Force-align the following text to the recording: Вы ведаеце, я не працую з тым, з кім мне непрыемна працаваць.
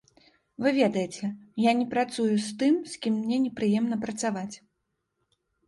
Вы 0.63 0.71
ведаеце, 0.77 1.25
я 1.65 1.71
не 1.83 1.85
працую 1.93 2.27
з 2.47 2.57
тым, 2.65 2.81
з 2.95 3.05
кім 3.05 3.21
мне 3.21 3.37
непрыемна 3.47 4.03
працаваць. 4.09 4.55